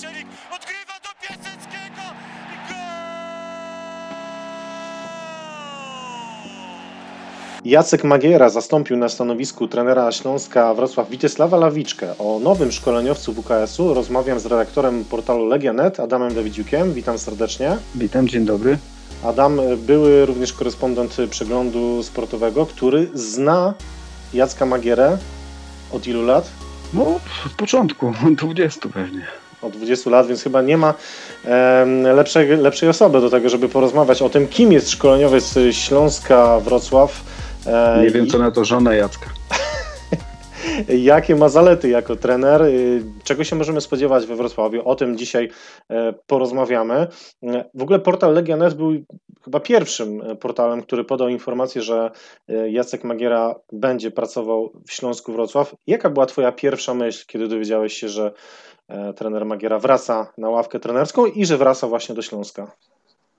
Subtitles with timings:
[0.00, 2.02] Kościelik odgrywa do Piaseckiego
[2.52, 2.76] i gol!
[7.64, 12.18] Jacek Magiera zastąpił na stanowisku trenera Śląska Wrocław Witesława Lawiczkę.
[12.18, 16.92] O nowym szkoleniowcu WKS-u rozmawiam z redaktorem portalu Legia.net, Adamem Dawidziukiem.
[16.92, 17.76] Witam serdecznie.
[17.94, 18.78] Witam, dzień dobry.
[19.24, 23.74] Adam, były również korespondent przeglądu sportowego, który zna
[24.34, 25.18] Jacka Magierę
[25.92, 26.50] od ilu lat?
[26.94, 27.06] No,
[27.46, 29.26] od początku, 20 pewnie.
[29.62, 30.94] Od 20 lat, więc chyba nie ma
[32.14, 37.20] lepszej, lepszej osoby do tego, żeby porozmawiać o tym, kim jest szkoleniowiec Śląska Wrocław.
[37.66, 39.26] E, Nie wiem, co na to żona Jacka.
[40.88, 42.62] Jakie ma zalety jako trener?
[42.62, 44.82] y, Czego się możemy spodziewać we Wrocławiu?
[44.88, 45.50] O tym dzisiaj
[45.90, 47.06] e, porozmawiamy.
[47.74, 48.92] W ogóle portal Legia.net był
[49.44, 52.10] chyba pierwszym e, portalem, który podał informację, że
[52.70, 55.74] Jacek Magiera będzie pracował w Śląsku Wrocław.
[55.86, 58.32] Jaka była Twoja pierwsza myśl, kiedy dowiedziałeś się, że
[59.16, 62.66] trener Magiera wraca na ławkę trenerską i że wraca właśnie do Śląska?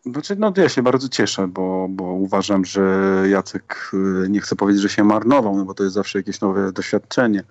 [0.06, 2.82] Znaczy, no ja się bardzo cieszę, bo, bo uważam, że
[3.30, 3.92] Jacek,
[4.26, 7.44] y, nie chcę powiedzieć, że się marnował, no bo to jest zawsze jakieś nowe doświadczenie,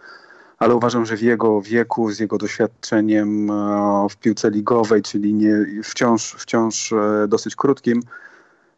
[0.59, 5.67] ale uważam, że w jego wieku, z jego doświadczeniem e, w piłce ligowej, czyli nie,
[5.85, 8.03] wciąż, wciąż e, dosyć krótkim,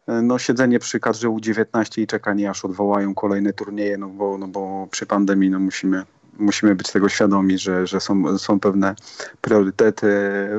[0.06, 4.48] e, no siedzenie przy kadrze U19 i czekanie aż odwołają kolejne turnieje, no bo, no
[4.48, 6.02] bo przy pandemii no musimy,
[6.38, 8.94] musimy być tego świadomi, że, że są, są pewne
[9.40, 10.08] priorytety.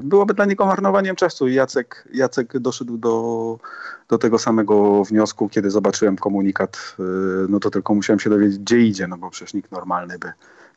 [0.03, 1.47] Byłoby dla niego marnowaniem czasu.
[1.47, 3.57] Jacek, Jacek doszedł do,
[4.09, 7.03] do tego samego wniosku, kiedy zobaczyłem komunikat, y,
[7.49, 10.31] no to tylko musiałem się dowiedzieć, gdzie idzie, no bo przecież nikt normalny by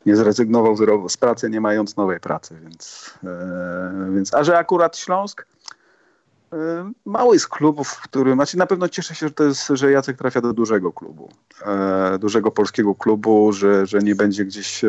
[0.05, 4.97] nie zrezygnował z- z pracy, nie mając nowej pracy, więc, e, więc a że akurat
[4.97, 5.45] Śląsk,
[6.53, 9.91] e, Mały jest klubów, w którym, znaczy na pewno cieszę się, że, to jest, że
[9.91, 11.29] Jacek trafia do dużego klubu,
[11.65, 14.87] e, dużego polskiego klubu, że, że nie będzie gdzieś e,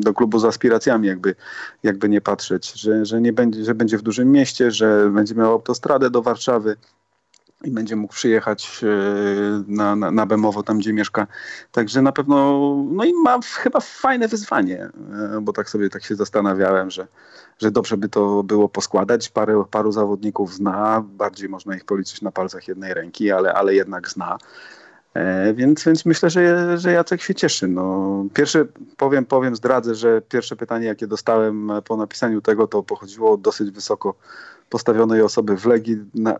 [0.00, 1.34] do klubu z aspiracjami, jakby,
[1.82, 5.52] jakby nie patrzeć, że, że, nie będzie, że będzie w dużym mieście, że będzie miał
[5.52, 6.76] autostradę do Warszawy
[7.64, 8.86] i będzie mógł przyjechać e,
[9.66, 11.26] na, na, na Bemowo, tam gdzie mieszka.
[11.72, 12.36] Także na pewno,
[12.92, 14.90] no i ma chyba fajne wyzwanie,
[15.36, 17.06] e, bo tak sobie tak się zastanawiałem, że,
[17.58, 19.28] że dobrze by to było poskładać.
[19.28, 24.08] Parę, paru zawodników zna, bardziej można ich policzyć na palcach jednej ręki, ale, ale jednak
[24.08, 24.38] zna.
[25.16, 27.68] E, Więc, więc myślę, że, że Jacek się cieszy.
[27.68, 28.64] No, pierwsze,
[28.96, 33.70] powiem, powiem, zdradzę, że pierwsze pytanie, jakie dostałem po napisaniu tego, to pochodziło od dosyć
[33.70, 34.14] wysoko
[34.70, 36.36] postawionej osoby w Legii na,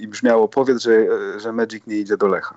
[0.00, 1.06] i brzmiało, powiedz, że,
[1.40, 2.54] że Magic nie idzie do Lecha.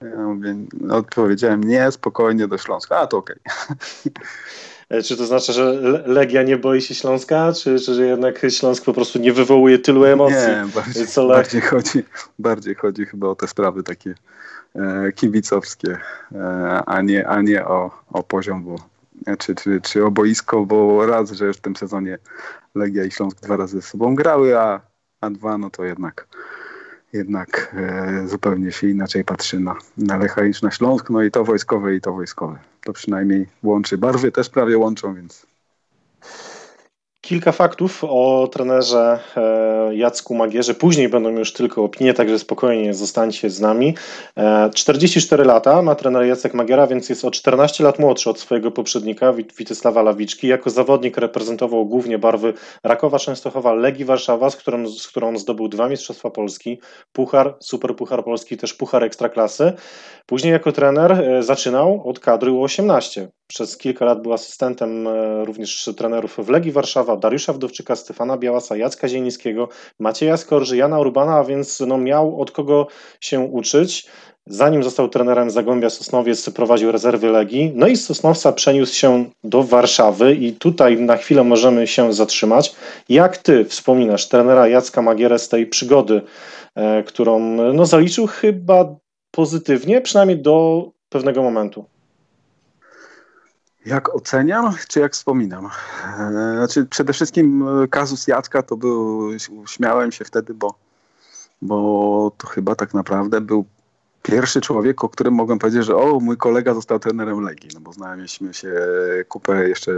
[0.00, 2.96] Ja mówię, no, odpowiedziałem, nie, spokojnie do Śląska.
[2.98, 3.36] A, to okej.
[4.88, 8.46] E, Czy to znaczy, że Le- Legia nie boi się Śląska, czy, czy że jednak
[8.48, 10.36] Śląsk po prostu nie wywołuje tylu emocji?
[10.36, 12.04] Nie, bardziej, bardziej, chodzi,
[12.38, 14.14] bardziej chodzi chyba o te sprawy takie
[15.14, 15.98] kibicowskie,
[16.32, 18.76] e, a nie, a nie o, o poziom, bo,
[19.38, 22.18] czy, czy, czy o boisko, bo raz, że w tym sezonie
[22.74, 24.80] Legia i Śląsk dwa razy ze sobą grały, a,
[25.20, 26.26] a dwa, no to jednak
[27.12, 31.44] jednak e, zupełnie się inaczej patrzy na, na Lecha niż na Śląsk, no i to
[31.44, 32.58] wojskowe i to wojskowe.
[32.84, 33.98] To przynajmniej łączy.
[33.98, 35.46] Barwy też prawie łączą, więc
[37.26, 40.74] Kilka faktów o trenerze e, Jacku Magierze.
[40.74, 43.94] Później będą już tylko opinie, także spokojnie zostańcie z nami.
[44.36, 48.70] E, 44 lata ma trener Jacek Magiera, więc jest o 14 lat młodszy od swojego
[48.70, 50.48] poprzednika, Wit- Witysława Lawiczki.
[50.48, 52.54] Jako zawodnik reprezentował głównie barwy
[52.84, 56.80] Rakowa Częstochowa, Legii Warszawa, z którą, z którą zdobył dwa Mistrzostwa Polski,
[57.12, 59.72] Puchar, Super Puchar Polski, też Puchar Ekstraklasy.
[60.26, 63.26] Później jako trener e, zaczynał od kadry U18.
[63.46, 68.76] Przez kilka lat był asystentem e, również trenerów w Legii Warszawa, Dariusza Wdowczyka, Stefana Białasa,
[68.76, 69.68] Jacka Zielińskiego,
[69.98, 72.86] Macieja Skorży, Jana Urbana, a więc no, miał od kogo
[73.20, 74.06] się uczyć.
[74.46, 77.72] Zanim został trenerem Zagłębia Sosnowiec, prowadził rezerwy Legii.
[77.74, 82.74] No i z Sosnowca przeniósł się do Warszawy i tutaj na chwilę możemy się zatrzymać.
[83.08, 86.20] Jak ty wspominasz trenera Jacka Magierę z tej przygody,
[86.74, 87.40] e, którą
[87.72, 88.96] no, zaliczył chyba
[89.30, 91.84] pozytywnie, przynajmniej do pewnego momentu?
[93.86, 95.66] Jak oceniam, czy jak wspominam?
[95.66, 99.30] E, Znaczy, przede wszystkim e, kazus Jacka to był,
[99.66, 100.74] śmiałem się wtedy, bo,
[101.62, 103.64] bo to chyba tak naprawdę był
[104.22, 107.92] pierwszy człowiek, o którym mogłem powiedzieć, że o, mój kolega został trenerem Legii, no bo
[107.92, 108.72] znaliśmy się
[109.28, 109.92] kupę jeszcze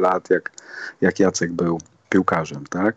[0.00, 0.52] lat, jak,
[1.00, 1.78] jak Jacek był
[2.08, 2.96] piłkarzem, tak?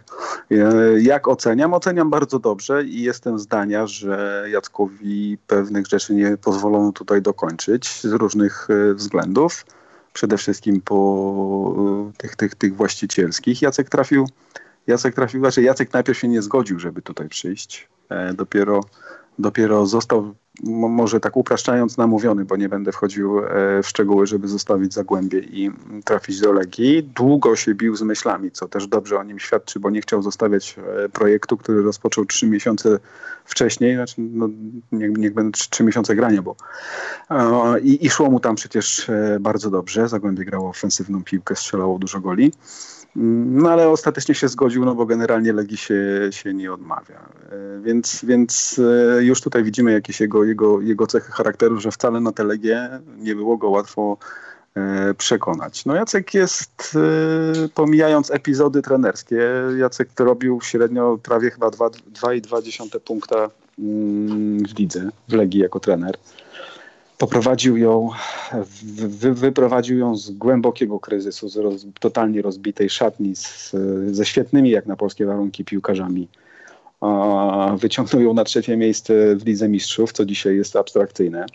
[0.51, 0.56] E,
[1.00, 1.74] Jak oceniam?
[1.74, 8.12] Oceniam bardzo dobrze i jestem zdania, że Jackowi pewnych rzeczy nie pozwolono tutaj dokończyć z
[8.13, 9.66] różnych względów
[10.18, 13.62] przede wszystkim po y, tych, tych, tych właścicielskich.
[13.62, 14.30] Jacek trafił,
[14.88, 17.88] Jacek trafił, znaczy Jacek najpierw się nie zgodził, żeby tutaj przyjść.
[18.10, 18.81] E, dopiero,
[19.40, 23.44] dopiero został może tak upraszczając, namówiony, bo nie będę wchodził e,
[23.83, 25.71] w szczegóły, żeby zostawić zagłębie i
[26.06, 27.04] trafić do Legii.
[27.04, 30.75] Długo się bił z myślami, co też dobrze o nim świadczy, bo nie chciał zostawiać
[31.06, 33.00] e, projektu, który rozpoczął trzy miesiące
[33.45, 34.50] wcześniej, znaczy no,
[34.92, 36.56] niech, niech będą trzy miesiące grania, bo
[37.81, 40.07] i, i szło mu tam przecież bardzo dobrze.
[40.07, 42.51] Zagłębie grało ofensywną piłkę, strzelało dużo goli.
[43.19, 47.19] No ale ostatecznie się zgodził, no bo generalnie Legii się, się nie odmawia.
[47.52, 48.81] E, więc, więc
[49.19, 53.00] e, już tutaj widzimy jakieś jego, jego, jego cechy charakteru, że wcale na tę Legię
[53.18, 54.18] nie było go łatwo
[54.75, 55.86] e, przekonać.
[55.86, 56.98] No Jacek jest,
[57.74, 59.42] pomijając epizody trenerskie,
[59.78, 63.50] Jacek robił średnio prawie chyba 2,2 punkta
[63.80, 66.18] mm, w lidze, w Legii jako trener
[67.18, 68.10] poprowadził ją,
[69.08, 73.75] wy, wyprowadził ją z głębokiego kryzysu, z roz, totalnie rozbitej szatni, z,
[74.12, 76.28] ze świetnymi jak na polskie warunki piłkarzami.
[77.02, 81.46] A, wyciągnął ją na trzecie miejsce w Lidze Mistrzów, co dzisiaj jest abstrakcyjne.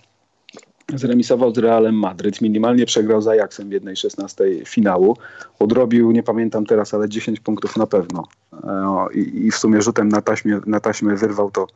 [0.94, 5.16] Zremisował z Realem Madryt, minimalnie przegrał z Ajaxem w 1-16 finału.
[5.58, 8.28] Odrobił, nie pamiętam teraz, ale 10 punktów na pewno.
[8.64, 11.66] E, I, i w sumie rzutem na taśmie, na taśmę wyrwał to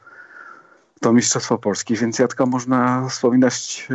[1.00, 3.94] to Mistrzostwo Polski, więc Jadka można wspominać e,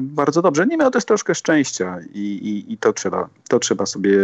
[0.00, 0.66] bardzo dobrze.
[0.66, 4.18] Nie miał też troszkę szczęścia i, i, i to, trzeba, to trzeba sobie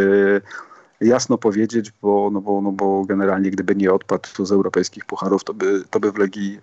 [1.00, 5.54] jasno powiedzieć, bo, no bo, no bo generalnie gdyby nie odpadł z europejskich pucharów, to
[5.54, 6.60] by, to by w Legii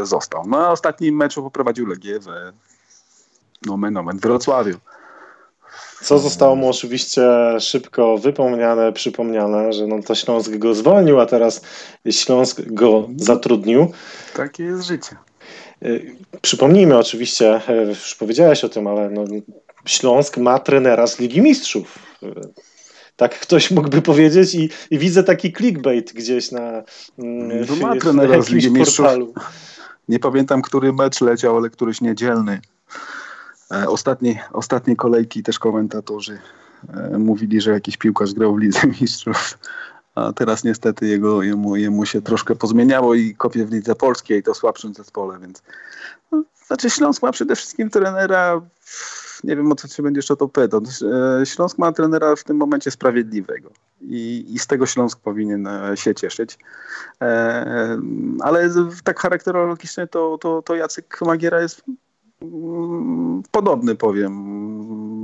[0.00, 0.46] e, został.
[0.46, 2.26] No a ostatnim meczu poprowadził Legię w
[3.66, 4.76] nomen, nomen w Wrocławiu.
[6.02, 7.22] Co zostało mu oczywiście
[7.60, 11.62] szybko wypomniane, przypomniane, że no to Śląsk go zwolnił, a teraz
[12.10, 13.92] Śląsk go zatrudnił.
[14.34, 15.16] Takie jest życie.
[15.84, 19.24] Y, przypomnijmy oczywiście, y, już powiedziałeś o tym, ale no,
[19.84, 21.98] Śląsk ma trenera z Ligi Mistrzów.
[22.22, 22.26] Y,
[23.16, 26.82] tak ktoś mógłby powiedzieć i, i widzę taki clickbait gdzieś na
[27.18, 29.06] mm, w, ma trenera z Ligi Mistrzów.
[30.08, 32.60] Nie pamiętam, który mecz leciał, ale któryś niedzielny.
[33.72, 36.38] E, ostatnie, ostatnie kolejki też komentatorzy
[36.88, 39.58] e, mówili, że jakiś piłkarz grał w Lidze Mistrzów,
[40.14, 44.54] a teraz niestety jego, jemu, jemu się troszkę pozmieniało i kopie w Lidze Polskiej, to
[44.54, 45.62] słabszym zespole, więc
[46.32, 48.60] no, znaczy Śląsk ma przede wszystkim trenera,
[49.44, 50.80] nie wiem o co się będzie jeszcze to pytał,
[51.40, 53.70] e, Śląsk ma trenera w tym momencie sprawiedliwego
[54.00, 56.58] i, i z tego Śląsk powinien się cieszyć,
[58.40, 58.70] ale
[59.04, 61.82] tak charakterologicznie to, to, to Jacek Magiera jest
[63.50, 64.32] podobny powiem,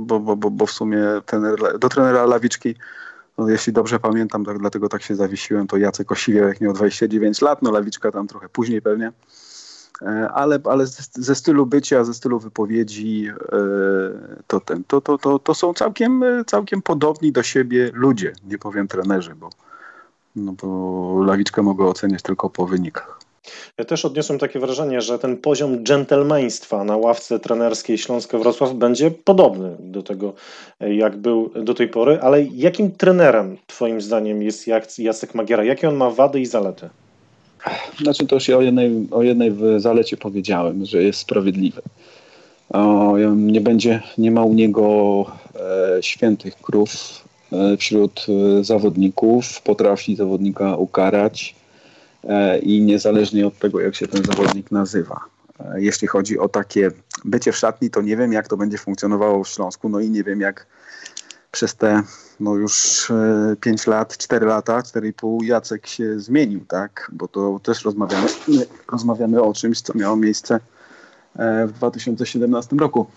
[0.05, 2.75] bo, bo, bo, bo w sumie trener, do trenera Lawiczki,
[3.37, 7.41] no jeśli dobrze pamiętam, tak, dlatego tak się zawiesiłem, to Jacek Osiwier jak miał 29
[7.41, 9.11] lat, no Lawiczka tam trochę później pewnie,
[10.01, 13.57] e, ale, ale ze stylu bycia, ze stylu wypowiedzi e,
[14.47, 18.87] to, ten, to, to, to, to są całkiem, całkiem podobni do siebie ludzie, nie powiem
[18.87, 19.49] trenerzy, bo,
[20.35, 23.16] no bo Lawiczkę mogę oceniać tylko po wynikach.
[23.77, 29.11] Ja też odniosłem takie wrażenie, że ten poziom dżentelmeństwa na ławce trenerskiej Śląska Wrocław będzie
[29.11, 30.33] podobny do tego,
[30.79, 34.67] jak był do tej pory, ale jakim trenerem twoim zdaniem jest
[34.97, 35.63] Jacek Magiera?
[35.63, 36.89] Jakie on ma wady i zalety?
[38.01, 41.81] Znaczy to już ja o jednej, o jednej zalecie powiedziałem, że jest sprawiedliwy.
[42.69, 46.89] O, nie będzie, nie ma u niego e, świętych krów
[47.53, 51.66] e, wśród e, zawodników, potrafi zawodnika ukarać, E,
[52.61, 55.25] i niezależnie od tego, jak się ten zawodnik nazywa.
[55.59, 56.91] E, jeśli chodzi o takie
[57.25, 60.23] bycie w szatni, to nie wiem, jak to będzie funkcjonowało w Śląsku, no i nie
[60.23, 60.67] wiem, jak
[61.51, 62.03] przez te
[62.39, 63.07] no już
[63.61, 67.11] 5 e, lat, 4 lata, 4,5 Jacek się zmienił, tak?
[67.13, 68.27] Bo to też rozmawiamy,
[68.91, 70.59] rozmawiamy o czymś, co miało miejsce
[71.67, 73.07] w 2017 roku.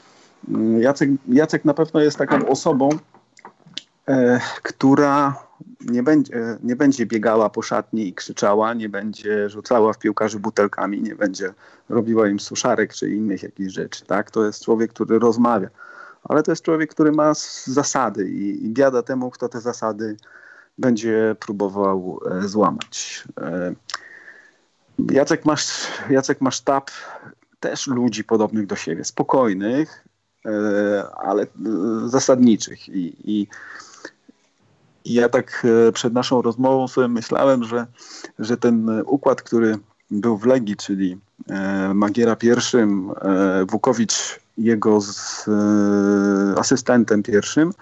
[0.48, 2.88] Mm, Jacek, Jacek na pewno jest taką osobą,
[4.62, 5.34] która
[5.80, 11.02] nie będzie, nie będzie biegała po szatni i krzyczała, nie będzie rzucała w piłkarzy butelkami,
[11.02, 11.52] nie będzie
[11.88, 14.04] robiła im suszarek czy innych jakichś rzeczy.
[14.06, 14.30] Tak?
[14.30, 15.68] To jest człowiek, który rozmawia,
[16.24, 17.32] ale to jest człowiek, który ma
[17.64, 20.16] zasady i, i biada temu, kto te zasady
[20.78, 23.24] będzie próbował e, złamać.
[23.40, 23.74] E,
[24.98, 25.54] Jacek ma,
[26.10, 26.90] Jacek ma sztab
[27.60, 30.04] też ludzi podobnych do siebie, spokojnych,
[30.46, 30.50] e,
[31.16, 31.46] ale
[32.06, 33.46] zasadniczych i, i
[35.04, 37.86] i ja tak e, przed naszą rozmową sobie myślałem, że,
[38.38, 39.78] że ten układ, który
[40.10, 45.44] był w Legii, czyli e, Magiera pierwszym, e, Wukowicz jego z
[46.58, 47.72] asystentem pierwszym,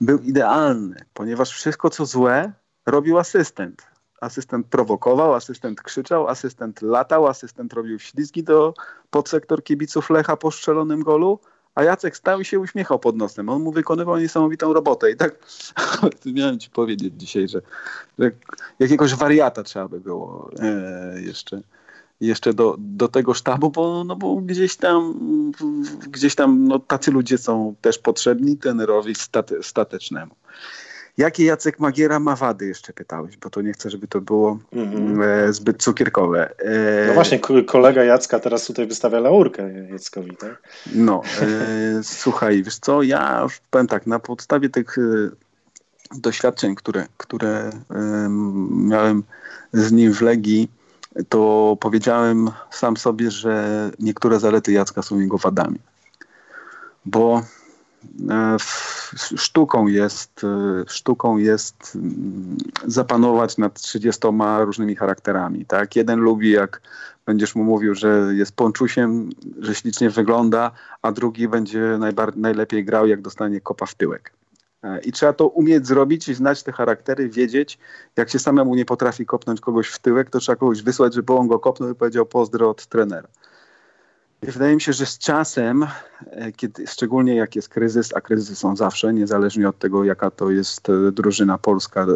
[0.00, 2.52] był idealny, ponieważ wszystko co złe
[2.86, 3.86] robił asystent.
[4.20, 8.74] Asystent prowokował, asystent krzyczał, asystent latał, asystent robił ślizgi do
[9.10, 11.38] podsektor kibiców Lecha po strzelonym golu,
[11.74, 13.48] a Jacek stał i się uśmiechał pod nosem.
[13.48, 15.10] On mu wykonywał niesamowitą robotę.
[15.10, 15.38] I tak
[16.26, 17.60] miałem ci powiedzieć dzisiaj, że,
[18.18, 18.30] że
[18.78, 21.60] jakiegoś wariata trzeba by było e, jeszcze
[22.20, 25.14] jeszcze do, do tego sztabu, bo, no bo gdzieś tam,
[26.08, 30.34] gdzieś tam no, tacy ludzie są też potrzebni trenerowi state, statecznemu.
[31.20, 34.90] Jakie Jacek Magiera ma wady, jeszcze pytałeś, bo to nie chcę, żeby to było mm
[34.90, 35.52] -hmm.
[35.52, 36.54] zbyt cukierkowe.
[36.58, 37.06] E...
[37.06, 40.62] No właśnie, kolega Jacka teraz tutaj wystawia laurkę Jackowi, tak?
[40.94, 45.02] No, e, słuchaj, wiesz co, ja powiem tak, na podstawie tych e,
[46.18, 47.70] doświadczeń, które, które
[48.70, 49.22] miałem
[49.72, 50.70] z nim w Legii,
[51.28, 55.78] to powiedziałem sam sobie, że niektóre zalety Jacka są jego wadami.
[57.04, 57.59] Bo e,
[59.36, 64.20] sztuką jest, e, sztuką jest mm, zapanować nad 30
[64.60, 65.66] różnymi charakterami.
[65.66, 65.96] Tak?
[65.96, 66.80] Jeden lubi, jak
[67.26, 70.70] będziesz mu mówił, że jest ponczusiem, że ślicznie wygląda,
[71.02, 71.98] a drugi będzie
[72.36, 74.32] najlepiej grał, jak dostanie kopa w tyłek.
[74.82, 77.78] E, I trzeba to umieć zrobić i znać te charaktery, wiedzieć.
[78.16, 81.48] Jak się samemu nie potrafi kopnąć kogoś w tyłek, to trzeba kogoś wysłać, żeby on
[81.48, 83.28] go kopnął i powiedział pozdro od trenera.
[84.42, 85.86] Wydaje mi się, że z czasem,
[86.30, 90.50] e, kiedy, szczególnie jak jest kryzys, a kryzysy są zawsze, niezależnie od tego, jaka to
[90.50, 92.06] jest e, drużyna polska,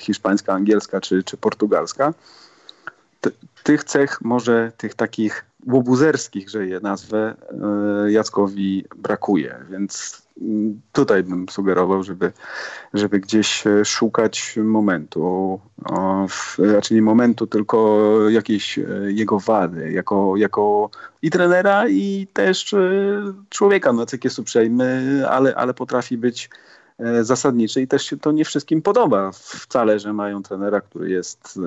[0.00, 2.14] hiszpańska, angielska czy, czy portugalska,
[3.62, 7.34] tych cech, może tych takich łobuzerskich, że je nazwę,
[8.08, 9.64] Jackowi brakuje.
[9.70, 10.26] Więc
[10.92, 12.32] tutaj bym sugerował, żeby,
[12.94, 15.60] żeby gdzieś e, szukać momentu,
[16.58, 20.90] znaczy nie momentu, tylko jakiejś e, jego wady, jako, jako
[21.22, 22.78] i trenera, i też e,
[23.48, 23.92] człowieka.
[23.92, 26.50] No, Cek jest uprzejmy, ale, ale potrafi być
[27.22, 31.58] zasadniczy i też się to nie wszystkim podoba wcale, że mają trenera, który jest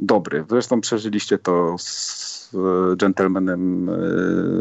[0.00, 0.44] dobry.
[0.50, 2.50] Zresztą przeżyliście to z
[2.96, 3.90] gentlemanem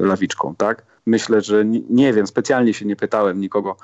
[0.01, 0.85] Lawiczką, tak?
[1.09, 3.77] myślę, że nie, nie wiem, specjalnie się nie pytałem nikogo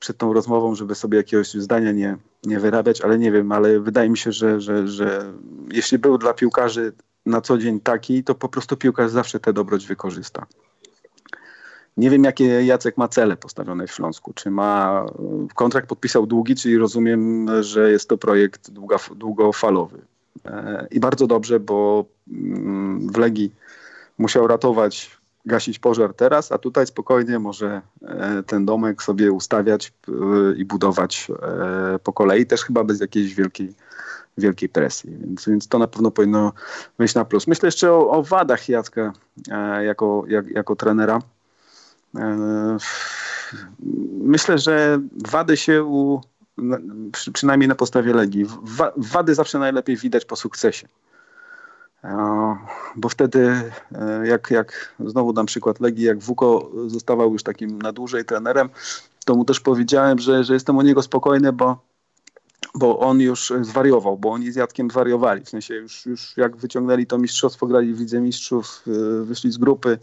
[0.00, 4.10] przed tą rozmową, żeby sobie jakiegoś zdania nie, nie wyrabiać, ale nie wiem, ale wydaje
[4.10, 5.32] mi się, że, że, że
[5.72, 6.92] jeśli był dla piłkarzy
[7.26, 10.46] na co dzień taki, to po prostu piłkarz zawsze tę dobroć wykorzysta.
[11.96, 14.32] Nie wiem, jakie Jacek ma cele postawione w Śląsku.
[14.34, 15.06] Czy ma
[15.54, 19.98] kontrakt podpisał długi, czyli rozumiem, że jest to projekt długa, długofalowy.
[20.44, 23.52] E, I bardzo dobrze, bo mm, w Legii
[24.18, 30.12] musiał ratować gasić pożar teraz, a tutaj spokojnie może e, ten domek sobie ustawiać e,
[30.56, 33.74] i budować e, po kolei, też chyba bez jakiejś wielkiej,
[34.38, 35.16] wielkiej presji.
[35.20, 36.52] Więc, więc to na pewno powinno
[36.98, 37.46] wyjść na plus.
[37.46, 39.12] Myślę jeszcze o, o wadach Jacka
[39.82, 41.18] jako, jak, jako trenera.
[44.20, 44.98] Myślę, że
[45.30, 46.20] wady się u,
[47.32, 48.46] przynajmniej na podstawie Legii,
[48.96, 50.88] wady zawsze najlepiej widać po sukcesie
[52.96, 57.92] bo wtedy, e, jak, jak znowu dam przykład Legii, jak Wuko zostawał już takim na
[57.92, 58.68] dłużej trenerem,
[59.24, 61.78] to mu też powiedziałem, że, że jestem o niego spokojny, bo,
[62.74, 65.44] bo on już zwariował, bo oni z Jackiem zwariowali.
[65.44, 69.58] W sensie już, już jak wyciągnęli to mistrzostwo, grali w Lidze Mistrzów, e, wyszli z
[69.58, 69.98] grupy,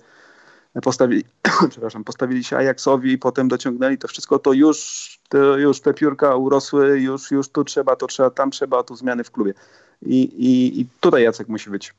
[0.81, 1.23] postawili,
[1.69, 6.35] przepraszam, postawili się Ajaxowi i potem dociągnęli to wszystko, to już, to już te piórka
[6.35, 9.53] urosły, już, już tu trzeba, to trzeba, tam trzeba, tu zmiany w klubie.
[10.01, 11.93] I, i, i tutaj Jacek musi być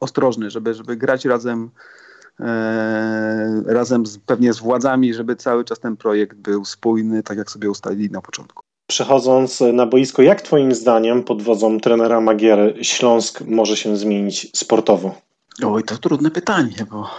[0.00, 1.70] ostrożny, żeby, żeby grać razem,
[2.40, 7.50] e, razem z, pewnie z władzami, żeby cały czas ten projekt był spójny, tak jak
[7.50, 8.62] sobie ustalili na początku.
[8.86, 15.14] Przechodząc na boisko, jak Twoim zdaniem pod wodzą trenera Magiery Śląsk może się zmienić sportowo?
[15.66, 17.10] Oj, to trudne pytanie, bo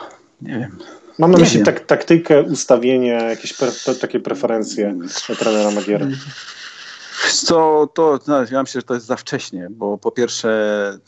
[0.41, 0.77] nie wiem.
[1.19, 4.95] Mam na myśli tak, taktykę, ustawienie, jakieś pre, takie preferencje
[5.39, 6.17] trenera Magiery.
[7.31, 10.49] Co, to no, ja myślę, że to jest za wcześnie, bo po pierwsze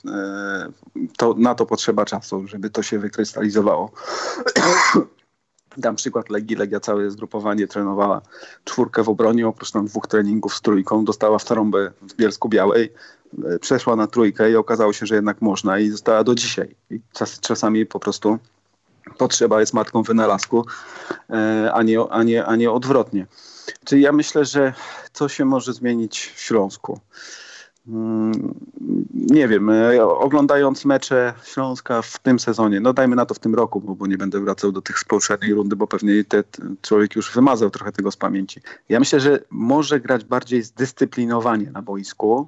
[0.06, 0.72] e,
[1.18, 3.92] to, na to potrzeba czasu, żeby to się wykrystalizowało.
[5.78, 6.56] Dam przykład Legii.
[6.56, 8.22] Legia całe zgrupowanie trenowała
[8.64, 11.06] czwórkę w obronie, oprócz tam dwóch treningów z trójką.
[11.06, 12.94] Dostała w trąbę w Bielsku Białej,
[13.44, 16.76] e, przeszła na trójkę i okazało się, że jednak można i została do dzisiaj.
[16.90, 18.38] I czas, czasami po prostu
[19.18, 20.66] potrzeba jest matką wynalazku,
[21.30, 23.28] e, a nie, a nie, a nie odwrotnie.
[23.86, 24.74] Czyli ja myślę, że
[25.14, 27.00] co się może zmienić w Śląsku?
[27.88, 28.54] Mm,
[29.14, 33.56] nie wiem, e, oglądając mecze Śląska w tym sezonie, no dajmy na to w tym
[33.56, 36.44] roku, bo, nie będę wracał do tych z poprzedniej rundy, bo pewnie te,
[36.82, 38.62] człowiek już wymazał trochę tego z pamięci.
[38.90, 42.48] Ja myślę, że może grać bardziej zdyscyplinowanie na boisku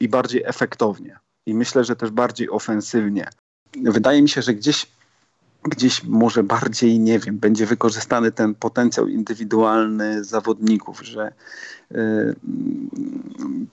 [0.00, 1.18] i bardziej efektownie.
[1.46, 3.28] I myślę, że też bardziej ofensywnie.
[3.82, 4.86] Wydaje mi się, że gdzieś
[5.68, 11.32] gdzieś może bardziej, nie wiem, będzie wykorzystany ten potencjał indywidualny zawodników, że
[11.92, 11.96] y,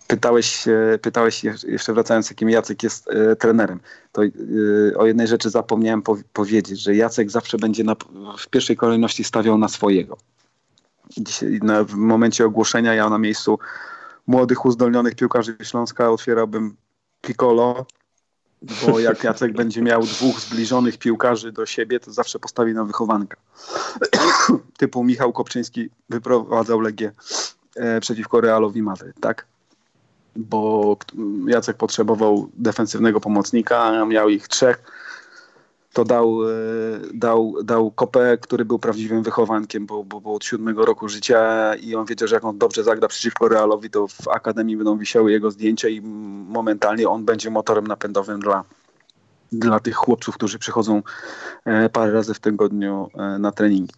[0.07, 0.65] pytałeś,
[1.01, 3.79] pytałeś jeszcze wracając, jakim Jacek jest y, trenerem,
[4.11, 7.95] to y, o jednej rzeczy zapomniałem po, powiedzieć, że Jacek zawsze będzie na,
[8.37, 10.17] w pierwszej kolejności stawiał na swojego.
[11.17, 13.59] Dzisiaj, na, w momencie ogłoszenia ja na miejscu
[14.27, 16.75] młodych, uzdolnionych piłkarzy Śląska otwierałbym
[17.21, 17.85] Piccolo,
[18.61, 23.37] Bo jak Jacek będzie miał dwóch zbliżonych piłkarzy do siebie, to zawsze postawi na wychowanka.
[24.77, 27.11] Typu Michał Kopczyński wyprowadzał Legię
[27.75, 29.45] e, przeciwko Realowi Madryt, tak?
[30.35, 30.97] Bo
[31.47, 34.83] Jacek potrzebował defensywnego pomocnika, miał ich trzech
[35.95, 36.53] to dał, e,
[37.13, 42.05] dał, dał Kopę, który był prawdziwym wychowankiem, bo, bo od siódmego roku życia i on
[42.05, 45.87] wiedział, że jak on dobrze zagra przeciwko Realowi, to w Akademii będą wisiały jego zdjęcia
[45.89, 46.01] i
[46.47, 48.63] momentalnie on będzie motorem napędowym dla,
[49.51, 51.01] dla tych chłopców, którzy przychodzą
[51.65, 53.93] e, parę razy w tygodniu e, na treningi.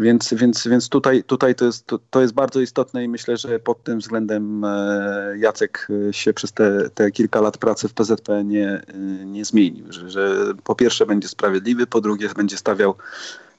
[0.00, 3.58] Więc, więc, więc tutaj, tutaj to, jest, to, to jest bardzo istotne i myślę, że
[3.58, 8.82] pod tym względem e, Jacek się przez te, te kilka lat pracy w PZP nie,
[9.24, 9.92] nie zmienił.
[9.92, 12.94] Że, że po pierwsze będzie sprawiedliwy, po drugie będzie stawiał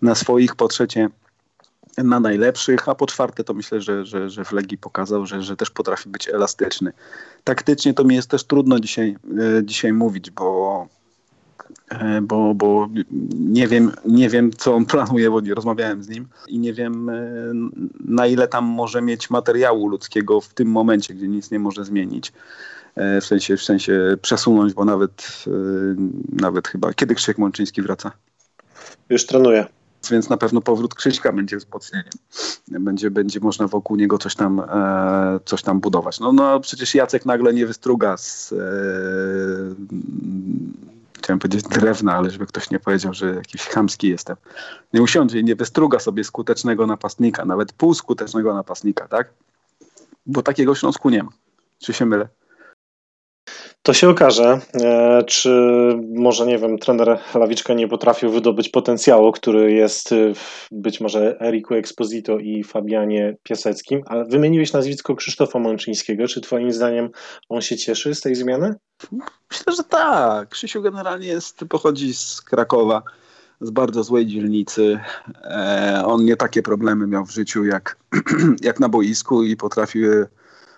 [0.02, 1.10] na swoich, po trzecie
[1.98, 5.56] na najlepszych, a po czwarte to myślę, że, że, że w Legii pokazał, że, że
[5.56, 6.94] też potrafi być elastyczny.
[7.44, 9.18] Taktycznie to mi jest też trudno dzisiaj,
[9.64, 11.03] dzisiaj mówić, bo E,
[12.22, 12.90] bo, bo
[13.40, 17.10] nie, wiem, nie wiem, co on planuje, bo nie rozmawiałem z nim i nie wiem,
[17.10, 17.16] e,
[18.00, 22.34] na ile tam może mieć materiału ludzkiego w tym momencie, gdzie nic nie może zmienić.
[22.96, 25.46] E, w sensie, w sensie przesunąć, bo nawet,
[26.32, 26.94] nawet chyba.
[26.94, 28.12] Kiedy Krzysiek Mączyński wraca?
[29.10, 29.66] Już trenuje.
[30.12, 32.12] Więc na pewno powrót Krzyśka będzie wzmocnieniem.
[32.68, 36.20] Będzie, będzie można wokół niego coś tam, e, coś tam budować.
[36.20, 38.56] No, no przecież Jacek nagle nie wystruga z, e,
[41.24, 44.36] chciałem powiedzieć drewna, ale żeby ktoś nie powiedział, że jakiś chamski jestem.
[44.94, 49.30] Nie usiądzie i nie wystruga sobie skutecznego napastnika, nawet półskutecznego napastnika, tak?
[50.26, 51.32] Bo takiego Śląsku nie ma.
[51.80, 52.28] Czy się mylę?
[53.82, 55.50] To się okaże, e, czy
[56.14, 61.74] może, nie wiem, trener Lawiczka nie potrafił wydobyć potencjału, który jest w być może Eriku
[61.74, 66.28] Exposito i Fabianie Piaseckim, ale wymieniłeś nazwisko Krzysztofa Mączyńskiego.
[66.28, 67.10] Czy twoim zdaniem
[67.50, 68.76] on się cieszy z tej zmiany?
[69.52, 70.50] Myślę, że tak.
[70.50, 73.04] Krzysiu generalnie jest, pochodzi z Krakowa,
[73.62, 75.00] z bardzo złej dzielnicy.
[75.44, 77.98] E, on nie takie problemy miał w życiu jak,
[78.62, 80.12] jak na boisku i potrafił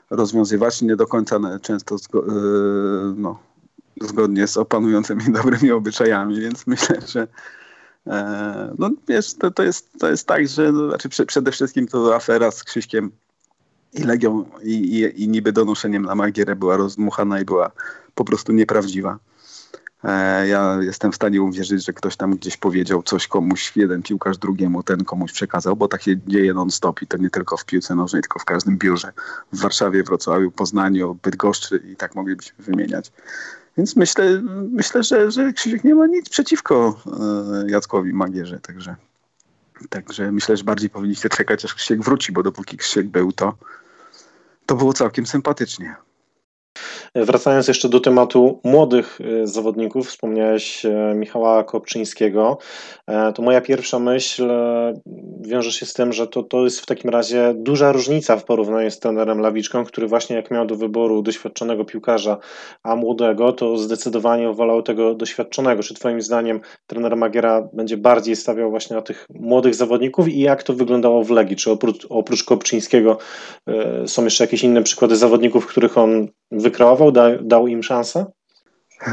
[0.10, 2.32] rozwiązywać, nie do końca często zgo, e,
[3.18, 3.40] no,
[4.02, 7.28] zgodnie z opanującymi dobrymi obyczajami, więc myślę, że
[8.08, 12.16] e, no wiesz, to, to, jest, to jest tak, że no, znaczy przede wszystkim to
[12.16, 13.12] afera z Krzyśkiem
[13.94, 17.72] i Legią i, i, i niby donoszeniem na Magierę była rozmuchana i była
[18.16, 19.20] po prostu nieprawdziwa.
[20.06, 24.38] E, ja jestem w stanie uwierzyć, że ktoś tam gdzieś powiedział coś komuś, jeden piłkarz
[24.38, 27.96] drugiemu, ten komuś przekazał, bo tak się dzieje non-stop i to nie tylko w piłce
[27.96, 29.12] nożnej, tylko w każdym biurze.
[29.54, 33.12] W Warszawie, Wrocławiu, Poznaniu, Bydgoszczy i tak moglibyśmy wymieniać.
[33.78, 34.42] Więc myślę,
[34.72, 38.96] myślę że, że Krzysiek nie ma nic przeciwko e, Jackowi Magierze, także,
[39.90, 43.58] także myślę, że bardziej powinniście czekać, aż Krzysiek wróci, bo dopóki Krzysiek był, to,
[44.66, 45.96] to było całkiem sympatycznie.
[47.16, 52.58] Wracając jeszcze do tematu młodych y, zawodników, wspomniałeś e, Michała Kopczyńskiego,
[53.08, 54.94] e, to moja pierwsza myśl e,
[55.42, 58.92] wiąże się z tym, że to, to jest w takim razie duża różnica w porównaniu
[58.92, 62.38] z trenerem Lawiczką, który właśnie jak miał do wyboru doświadczonego piłkarza,
[62.84, 65.84] a młodego, to zdecydowanie wolał tego doświadczonego.
[65.84, 70.64] Czy twoim zdaniem trener Magiera będzie bardziej stawiał właśnie na tych młodych zawodników i jak
[70.64, 71.56] to wyglądało w Legii?
[71.56, 73.18] Czy oprócz, oprócz Kopczyńskiego
[74.06, 78.26] są jeszcze jakieś inne przykłady zawodników, których on wykreował, da, dał im szansę?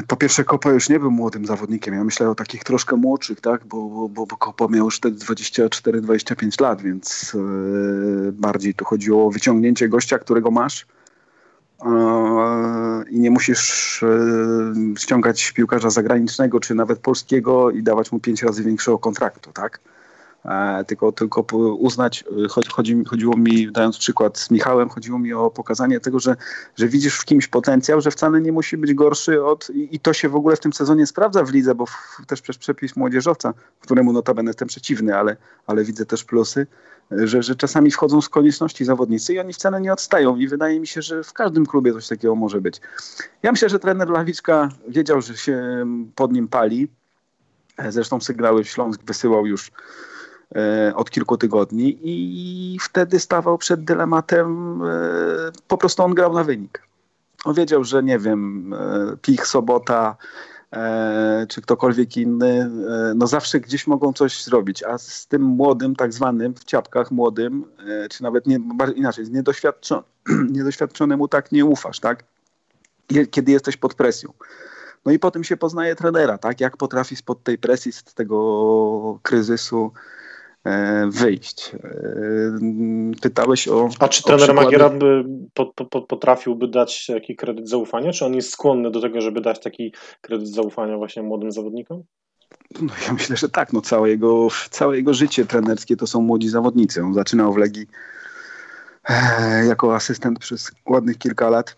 [0.07, 1.95] Po pierwsze, Kopa już nie był młodym zawodnikiem.
[1.95, 3.67] Ja myślę o takich troszkę młodszych, tak?
[3.67, 4.27] bo, bo,
[4.59, 10.51] bo miał już wtedy 24-25 lat, więc yy, bardziej tu chodziło o wyciągnięcie gościa, którego
[10.51, 10.87] masz.
[13.11, 18.65] I nie musisz yy, ściągać piłkarza zagranicznego czy nawet polskiego i dawać mu pięć razy
[18.65, 19.81] większego kontraktu, tak?
[20.45, 21.41] E, tylko, tylko
[21.79, 26.37] uznać, y, chodzi, chodziło mi, dając przykład z Michałem, chodziło mi o pokazanie tego, że,
[26.77, 30.29] że widzisz w kimś potencjał, że wcale nie musi być gorszy od, i to się
[30.29, 34.13] w ogóle w tym sezonie sprawdza w lidze, bo w, też przez przepis młodzieżowca, któremu
[34.13, 36.67] notabene jestem przeciwny, ale, ale widzę też plusy,
[37.11, 40.87] że, że czasami wchodzą z konieczności zawodnicy i oni wcale nie odstają i wydaje mi
[40.87, 42.81] się, że w każdym klubie coś takiego może być.
[43.43, 46.89] Ja myślę, że trener Lawiczka wiedział, że się pod nim pali,
[47.89, 50.12] zresztą sygnały Śląsk wysyłał już E,
[50.95, 54.87] od kilku tygodni i wtedy stawał przed dylematem, e,
[55.69, 56.83] po prostu on grał na wynik.
[57.45, 60.17] On wiedział, że nie wiem, e, Pich, Sobota
[61.49, 62.71] czy ktokolwiek inny,
[63.15, 67.65] no zawsze gdzieś mogą coś zrobić, a z tym młodym, tak zwanym, w ciapkach młodym,
[68.11, 68.59] czy nawet nie,
[68.95, 70.05] inaczej, niedoświadczo,
[70.57, 72.25] niedoświadczonemu tak nie ufasz, tak?
[73.31, 74.33] Kiedy jesteś pod presją.
[75.07, 76.61] No i potem się poznaje trenera, tak?
[76.61, 80.01] Jak potrafi spod tej presji, z tego kryzysu e,
[81.09, 81.73] wyjść.
[81.75, 83.89] E, pytałeś o.
[83.99, 84.65] A czy trener przykłady?
[84.65, 88.13] Magiera by, po, po, potrafiłby dać taki kredyt zaufania?
[88.13, 92.03] Czy on jest skłonny do tego, żeby dać taki kredyt zaufania właśnie młodym zawodnikom?
[92.81, 93.73] No, ja myślę, że tak.
[93.73, 97.03] No, całe, jego, całe jego życie trenerskie to są młodzi zawodnicy.
[97.03, 97.87] On zaczynał w Legii
[99.09, 101.77] e, jako asystent przez ładnych kilka lat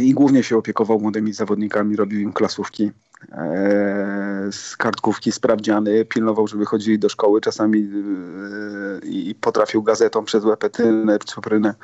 [0.00, 3.07] i głównie się opiekował młodymi zawodnikami, robił im klasówki, e,
[4.50, 7.78] z kartkówki sprawdziany, pilnował, żeby chodzili do szkoły czasami
[9.02, 11.74] e, i potrafił gazetą przez łepetynę, czuprynę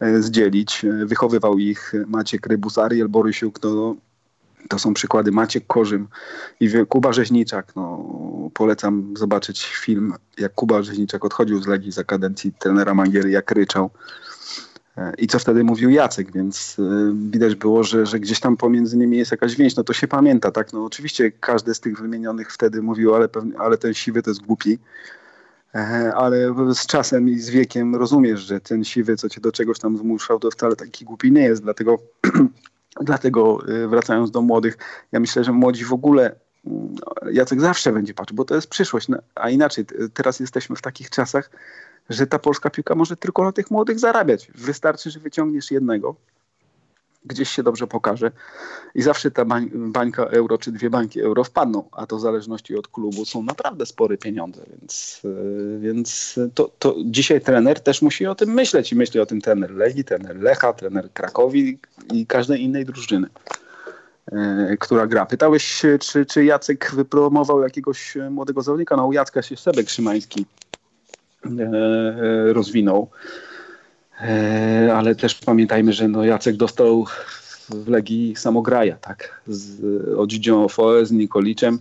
[0.00, 0.84] e, zdzielić.
[0.84, 3.94] E, Wychowywał ich Maciek Rybus, Ariel Borysiuk, to,
[4.68, 6.08] to są przykłady Maciek Korzym
[6.60, 7.76] i Kuba Rzeźniczak.
[7.76, 8.04] No,
[8.54, 13.90] polecam zobaczyć film, jak Kuba Rzeźniczak odchodził z Legii za kadencji trenera Mangiery, jak ryczał.
[14.96, 18.96] E, I co wtedy mówił Jacek, więc e, widać było, że, że gdzieś tam pomiędzy
[18.96, 19.76] nimi jest jakaś więź.
[19.76, 20.72] No to się pamięta, tak?
[20.72, 24.42] No oczywiście każdy z tych wymienionych wtedy mówił, ale, pewnie, ale ten siwy to jest
[24.42, 24.78] głupi.
[25.74, 29.78] E, Ale z czasem i z wiekiem rozumiesz, że ten siwy, co cię do czegoś
[29.78, 31.62] tam zmuszał, to wcale taki głupi nie jest.
[31.62, 31.98] Dlatego,
[33.00, 34.78] dlatego wracając do młodych,
[35.12, 36.34] ja myślę, że młodzi w ogóle
[36.66, 36.94] mm,
[37.32, 39.08] Jacek zawsze będzie patrzył, bo to jest przyszłość.
[39.08, 41.50] No, A inaczej, teraz jesteśmy w takich czasach,
[42.10, 44.50] że ta polska piłka może tylko na tych młodych zarabiać.
[44.54, 46.16] Wystarczy, że wyciągniesz jednego,
[47.26, 48.30] gdzieś się dobrze pokaże
[48.94, 52.76] i zawsze ta bań, bańka euro czy dwie bańki euro wpadną, a to w zależności
[52.76, 58.26] od klubu są naprawdę spore pieniądze, więc, yy, więc to, to dzisiaj trener też musi
[58.26, 61.78] o tym myśleć i myśli o tym trener Legii, trener Lecha, trener Krakowi
[62.12, 63.28] i każdej innej drużyny
[64.32, 65.26] yy, która gra.
[65.26, 68.96] Pytałeś czy, czy Jacek wypromował jakiegoś e, młodego zawodnika?
[68.96, 70.85] No u Jacka się Sebek Szymański e,
[72.52, 73.10] rozwinął.
[74.20, 77.06] E, ale też pamiętajmy, że no Jacek dostał
[77.68, 79.40] w Legii samograja, tak?
[79.46, 79.80] Z
[80.18, 81.78] Odzidzią Foe, z Nikoliczem,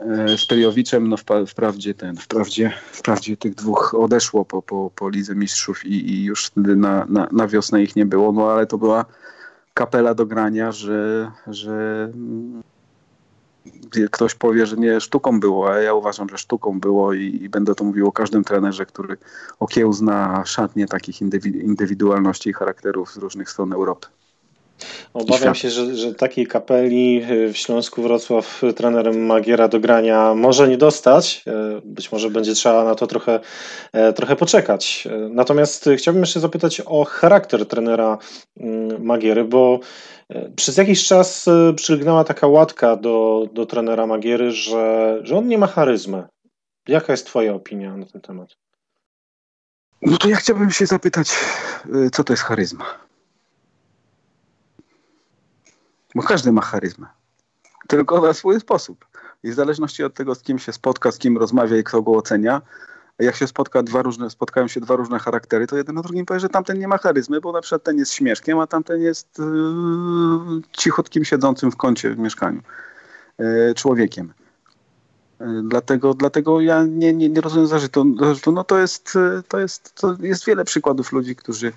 [0.00, 1.08] e, z Periowiczem.
[1.08, 6.24] No wprawdzie ten, wprawdzie, wprawdzie tych dwóch odeszło po, po, po Lidze Mistrzów i, i
[6.24, 9.04] już wtedy na, na, na wiosnę ich nie było, no ale to była
[9.74, 12.08] kapela do grania, że, że
[14.10, 17.74] ktoś powie, że nie sztuką było, a ja uważam, że sztuką było i, i będę
[17.74, 19.16] to mówił o każdym trenerze, który
[19.60, 24.06] okiełzna szatnie takich indywi- indywidualności i charakterów z różnych stron Europy.
[25.14, 30.34] Obawiam się, że, że takiej kapeli y, w Śląsku Wrocław y, trenerem Magiera do grania
[30.34, 31.44] może nie dostać.
[31.78, 33.40] Y, Być może będzie trzeba na to trochę,
[34.14, 35.08] trochę poczekać.
[35.30, 38.18] Natomiast chciałbym jeszcze zapytać o charakter trenera
[38.60, 39.80] mm, Magiery, bo
[40.56, 45.58] przez jakiś czas y, przylgnęła taka łatka do, do trenera Magiery, że, że on nie
[45.58, 46.28] ma charyzmy.
[46.88, 48.56] Jaka jest Twoja opinia na ten temat?
[50.02, 51.30] No to ja chciałbym się zapytać,
[51.94, 52.84] y, co to jest charyzma?
[56.14, 57.06] Bo każdy ma charyzmę,
[57.88, 59.06] tylko na swój sposób.
[59.42, 62.12] I w zależności od tego, z kim się spotka, z kim rozmawia i kto go
[62.12, 62.62] ocenia,
[63.18, 66.40] jak się spotka dwa różne, spotkają się dwa różne charaktery, to jeden o drugim powie,
[66.40, 70.62] że tamten nie ma charyzmy, bo na przykład ten jest śmieszkiem, a tamten jest yy,
[70.72, 72.60] cichotkim siedzącym w kącie w mieszkaniu
[73.38, 74.32] yy, człowiekiem.
[75.40, 78.04] Yy, Dlatego, dlatego ja nie, nie, nie rozumiem zarzutu.
[78.52, 81.72] No to jest, yy, to, jest, to jest wiele przykładów ludzi, którzy,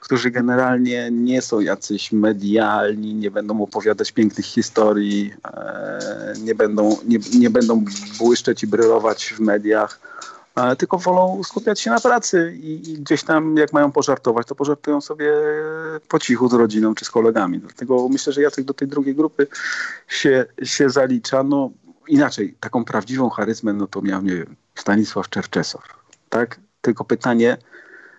[0.00, 7.18] którzy generalnie nie są jacyś medialni, nie będą opowiadać pięknych historii, e, nie, będą, nie,
[7.38, 7.84] nie będą
[8.18, 10.00] błyszczeć i brylować w mediach,
[10.78, 15.00] tylko wolą skupiać się na pracy i, i gdzieś tam jak mają pożartować, to pożartują
[15.00, 15.32] sobie
[16.08, 17.58] po cichu z rodziną czy z kolegami.
[17.58, 19.46] Dlatego myślę, że Jacek do tej drugiej grupy
[20.08, 21.42] się, się zalicza.
[21.42, 21.70] No
[22.08, 25.82] inaczej, taką prawdziwą charyzmę no to miał, nie wiem, Stanisław Czerczesow,
[26.28, 26.60] tak?
[26.80, 27.56] Tylko pytanie,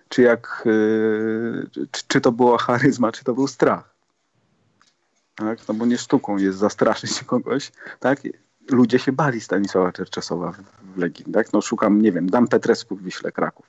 [0.08, 3.94] czy jak, yy, czy, czy to była charyzma, czy to był strach.
[5.34, 5.58] Tak?
[5.68, 8.18] No bo nie sztuką jest zastraszyć kogoś, tak?
[8.70, 11.52] Ludzie się bali Stanisława Czerczesowa w, Legii, tak?
[11.52, 13.66] No szukam, nie wiem, Dan Petresku w Wiśle Kraków.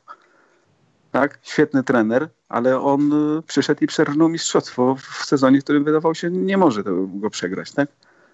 [1.12, 1.39] Tak?
[1.43, 6.29] Świetny trener, ale on y, przyszedł i przerżnął mistrzostwo w sezonie, w którym wydawał się
[6.31, 7.89] nie może go przegrać, tak?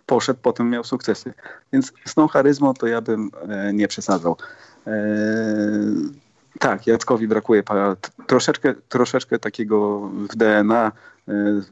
[0.05, 1.33] Poszedł, potem miał sukcesy.
[1.73, 4.37] Więc z tą charyzmą to ja bym e, nie przesadzał.
[4.87, 4.93] E,
[6.59, 7.63] tak, Jackowi brakuje
[8.27, 10.91] troszeczkę, troszeczkę takiego w DNA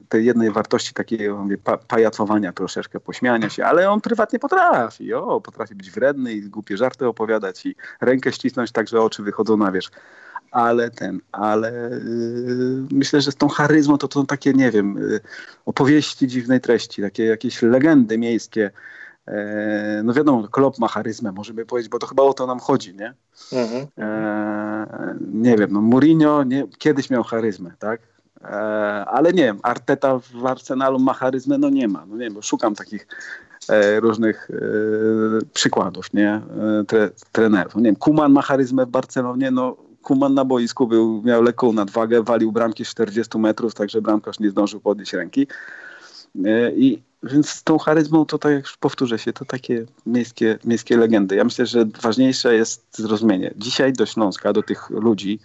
[0.10, 5.42] tej jednej wartości takiego mówię, pa, pajacowania troszeczkę, pośmiania się, ale on prywatnie potrafi, o,
[5.42, 9.72] potrafi być wredny i głupie żarty opowiadać i rękę ścisnąć tak, że oczy wychodzą na
[9.72, 9.92] wierzch.
[10.52, 14.98] Ale ten, ale yy, myślę, że z tą charyzmą to, to są takie, nie wiem,
[14.98, 15.20] yy,
[15.66, 18.72] opowieści dziwnej treści, takie jakieś legendy miejskie.
[19.28, 22.96] E, no wiadomo, Klop ma charyzmę, możemy powiedzieć, bo to chyba o to nam chodzi,
[22.96, 23.14] nie?
[23.54, 23.88] Mhm.
[23.98, 28.02] E, nie wiem, no Mourinho nie, kiedyś miał charyzmę, tak?
[28.43, 31.58] E, ale nie wiem, Arteta w Arsenalu ma charyzmę?
[31.58, 33.08] No nie ma, no nie wiem, szukam takich
[33.69, 34.56] e, różnych e,
[35.54, 36.41] przykładów, nie?
[36.88, 37.75] Tre, trenerów.
[37.75, 42.23] Nie wiem, Kuman ma charyzmę w Barcelonie, no Kuman na boisku był, miał lekką nadwagę,
[42.23, 45.47] walił bramki z 40 metrów, także bramkarz nie zdążył podnieść ręki.
[46.75, 51.36] I więc z tą charyzmą to tak już powtórzę się, to takie miejskie, miejskie legendy.
[51.36, 53.54] Ja myślę, że ważniejsze jest zrozumienie.
[53.56, 55.39] Dzisiaj do Śląska, do tych ludzi,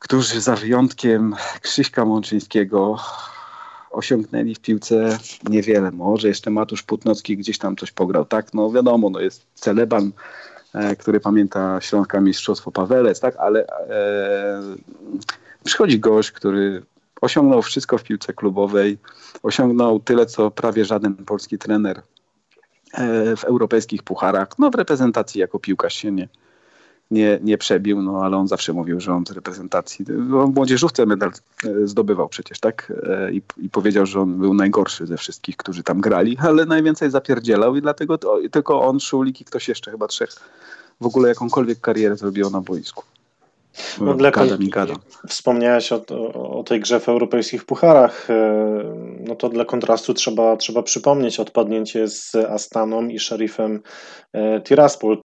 [0.00, 2.96] którzy za wyjątkiem Krzyśka Mączyńskiego
[3.90, 5.90] osiągnęli w piłce niewiele.
[5.90, 8.24] Może jeszcze Matusz Putnocki gdzieś tam coś pograł.
[8.24, 10.12] Tak, no wiadomo, no jest Celeban,
[10.74, 14.62] e, który pamięta Śląska Mistrzostwo Pawelec, tak, ale e,
[15.64, 16.82] przychodzi gość, który
[17.20, 18.98] osiągnął wszystko w piłce klubowej,
[19.42, 22.02] osiągnął tyle, co prawie żaden polski trener
[22.92, 24.48] e, w europejskich pucharach.
[24.58, 26.28] No w reprezentacji jako piłkarz się nie,
[27.10, 31.06] nie, nie przebił, no ale on zawsze mówił, że on z reprezentacji, no, w młodzieżówce
[31.06, 31.30] medal
[31.64, 32.92] e, zdobywał przecież, tak?
[33.08, 37.10] E, I, I, powiedział, że on był najgorszy ze wszystkich, którzy tam grali, ale najwięcej
[37.10, 40.30] zapierdzielał i dlatego to, tylko on, Szulik i ktoś jeszcze, chyba trzech,
[41.00, 43.04] w ogóle jakąkolwiek karierę zrobiło na boisku.
[44.00, 44.96] No, dla gadam i gadam.
[45.28, 48.30] Wspomniałeś o, o, tej grze w europejskich pucharach.
[48.30, 48.54] E,
[49.20, 53.82] no to dla kontrastu trzeba, trzeba przypomnieć odpadnięcie z Astaną i szerifem
[54.64, 55.20] Tiraspol.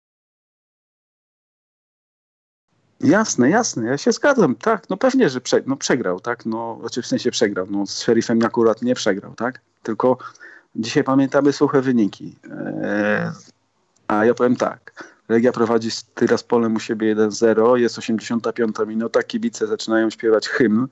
[3.01, 7.03] Jasne, jasne, ja się zgadzam, tak, no pewnie, że prze, no przegrał, tak, no, znaczy
[7.03, 10.19] w sensie przegrał, no z szerifem akurat nie przegrał, tak, tylko
[10.75, 12.37] dzisiaj pamiętamy suche wyniki,
[12.83, 13.31] eee,
[14.09, 19.67] a ja powiem tak, Legia prowadzi z Tyraspolem u siebie 1-0, jest 85 minuta, kibice
[19.67, 20.89] zaczynają śpiewać hymn,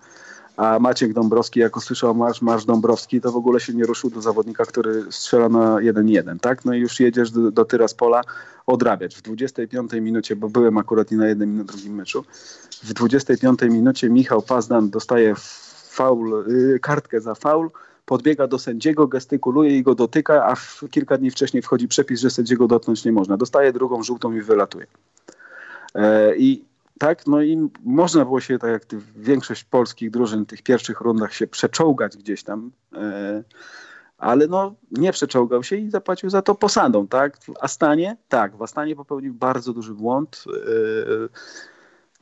[0.59, 4.21] a Maciek Dąbrowski, jak usłyszał marsz, marsz Dąbrowski, to w ogóle się nie ruszył do
[4.21, 6.65] zawodnika, który strzela na 1-1, tak?
[6.65, 8.23] No i już jedziesz do, do Tyraspola
[8.67, 9.17] odrabiać.
[9.17, 12.25] W 25 minucie, bo byłem akurat i na jednym i na drugim meczu,
[12.83, 15.35] w 25 minucie Michał Pazdan dostaje
[15.91, 17.71] faul, yy, kartkę za faul,
[18.07, 20.55] podbiega do sędziego, gestykuluje i go dotyka, a
[20.91, 23.37] kilka dni wcześniej wchodzi przepis, że sędziego dotknąć nie można.
[23.37, 24.87] Dostaje drugą żółtą i wylatuje.
[25.95, 26.65] E, I
[26.99, 31.35] tak, no i można było się, tak jak większość polskich drużyn w tych pierwszych rundach
[31.35, 33.43] się przeczołgać gdzieś tam, e,
[34.19, 37.39] ale no nie przeczołgał się i zapłacił za to posadą, tak?
[37.39, 40.51] W Astanie, tak, w Astanie popełnił bardzo duży błąd, e,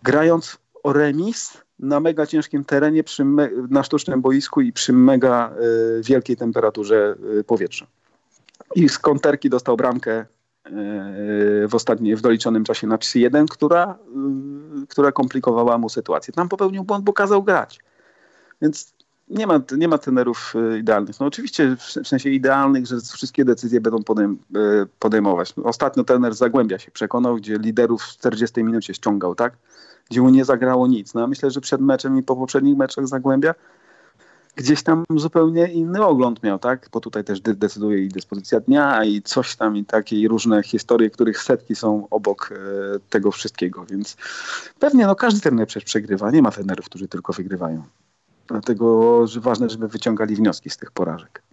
[0.02, 5.50] grając o remis na mega ciężkim terenie, przy me, na sztucznym boisku i przy mega
[5.50, 7.86] e, wielkiej temperaturze powietrza.
[8.74, 10.26] I z konterki dostał bramkę
[11.68, 13.98] w ostatnim, w doliczonym czasie na 3-1, która,
[14.82, 16.34] y, która komplikowała mu sytuację.
[16.34, 17.80] Tam popełnił błąd, bo kazał grać.
[18.62, 18.94] Więc
[19.28, 21.20] nie ma, nie ma trenerów y, idealnych.
[21.20, 25.54] No oczywiście w sensie idealnych, że wszystkie decyzje będą podejm y, podejmować.
[25.64, 29.52] Ostatnio trener Zagłębia się przekonał, gdzie liderów w 40 minucie ściągał, tak?
[30.10, 31.14] Gdzie mu nie zagrało nic.
[31.14, 33.54] No myślę, że przed meczem i po poprzednich meczach Zagłębia
[34.56, 36.88] gdzieś tam zupełnie inny ogląd miał, tak?
[36.92, 41.10] Bo tutaj też decyduje i dyspozycja dnia i coś tam i takie i różne historie,
[41.10, 42.56] których setki są obok e,
[43.10, 44.16] tego wszystkiego, więc
[44.78, 47.82] pewnie no każdy trener przecież przegrywa, nie ma trenerów, którzy tylko wygrywają.
[48.46, 51.45] Dlatego że ważne, żeby wyciągali wnioski z tych porażek.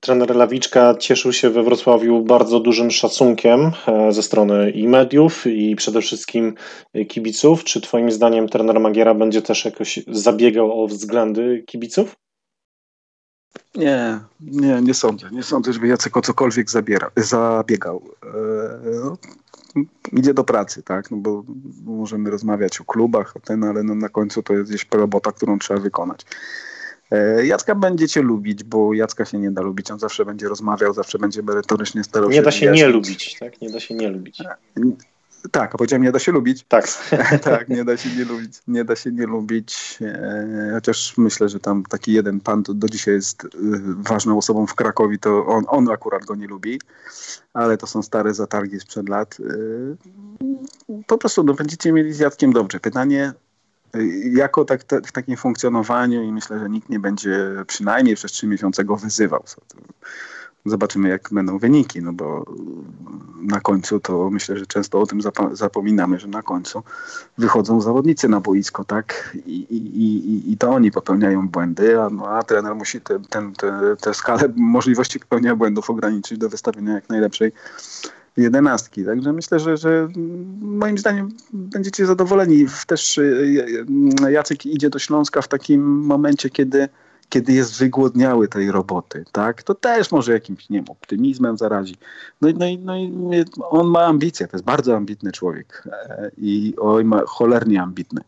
[0.00, 5.76] Trener Lawiczka cieszył się we Wrocławiu bardzo dużym szacunkiem e, ze strony i mediów, i
[5.76, 6.54] przede wszystkim
[7.08, 7.64] kibiców.
[7.64, 12.16] Czy Twoim zdaniem trener Magiera będzie też jakoś zabiegał o względy kibiców?
[13.74, 15.28] Nie, nie, nie sądzę.
[15.32, 18.02] Nie sądzę, żeby Jacek o cokolwiek zabiera, zabiegał.
[18.22, 21.10] Eee, idzie do pracy, tak?
[21.10, 21.44] No bo
[21.84, 25.58] możemy rozmawiać o klubach, o ten, ale no na końcu to jest gdzieś robota, którą
[25.58, 26.24] trzeba wykonać.
[27.12, 29.90] Eee, Jacka będziecie lubić, bo Jacka się nie da lubić.
[29.90, 32.36] On zawsze będzie rozmawiał, zawsze będzie merytorycznie starał się.
[32.36, 32.82] Nie da się wyjaśnić.
[32.82, 33.60] nie lubić, tak?
[33.60, 34.42] Nie da się nie lubić.
[35.50, 36.64] Tak, a powiedziałem, nie da się lubić.
[36.68, 36.86] Tak.
[37.42, 38.52] tak, nie da się nie lubić.
[38.68, 39.98] Nie da się nie lubić.
[40.00, 43.48] E, chociaż myślę, że tam taki jeden pan do dzisiaj jest e,
[43.96, 46.80] ważną osobą w Krakowie, to on, on akurat go nie lubi,
[47.52, 49.36] ale to są stare zatargi sprzed lat.
[49.40, 52.80] E, po prostu no, będziecie mieli z Jackiem dobrze.
[52.80, 53.32] Pytanie,
[54.32, 58.46] jako tak, te, w takim funkcjonowaniu i myślę, że nikt nie będzie przynajmniej przez trzy
[58.46, 59.44] miesiące go wyzywał.
[60.66, 62.44] Zobaczymy, jak będą wyniki, no bo
[63.42, 65.20] na końcu to myślę, że często o tym
[65.52, 66.82] zapominamy, że na końcu
[67.38, 69.36] wychodzą zawodnicy na boisko, tak?
[69.46, 73.52] I, i, i, i to oni popełniają błędy, a, no, a trener musi tę te,
[73.56, 77.52] te, te skalę możliwości popełnienia błędów ograniczyć do wystawienia jak najlepszej
[78.36, 79.04] jedenastki.
[79.04, 80.08] Także myślę, że, że
[80.60, 82.66] moim zdaniem będziecie zadowoleni.
[82.86, 83.22] Też y,
[84.26, 86.88] y, Jacek idzie do Śląska w takim momencie, kiedy
[87.32, 91.96] kiedy jest wygłodniały tej roboty, tak, to też może jakimś, nie wiem, optymizmem zarazi.
[92.40, 97.04] No, no, no i on ma ambicje, to jest bardzo ambitny człowiek e, i oj,
[97.04, 98.20] ma cholernie ambitny.